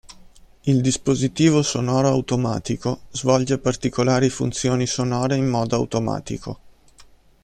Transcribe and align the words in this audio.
Il 0.61 0.81
dispositivo 0.81 1.61
sonoro 1.61 2.07
automatico 2.07 3.01
svolge 3.11 3.59
particolari 3.59 4.31
funzioni 4.31 4.87
sonore 4.87 5.35
in 5.35 5.47
modo 5.47 5.75
automatico. 5.75 6.59